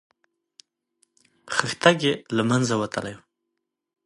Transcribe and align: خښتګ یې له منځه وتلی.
خښتګ 1.55 1.97
یې 2.07 2.13
له 2.35 2.43
منځه 2.49 2.75
وتلی. 2.81 3.15